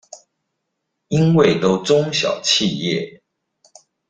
[1.09, 3.21] 因為都中小企業？